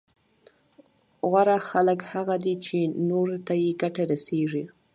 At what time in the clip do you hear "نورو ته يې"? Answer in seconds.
3.09-3.71